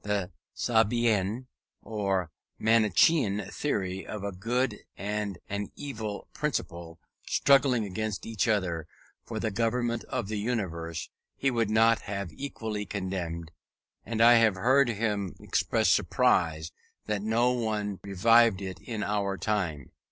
[0.03, 1.45] The Sabaean,
[1.83, 8.87] or Manichaean theory of a Good and an Evil Principle, struggling against each other
[9.23, 13.51] for the government of the universe, he would not have equally condemned;
[14.03, 16.71] and I have heard him express surprise,
[17.05, 19.91] that no one revived it in our time.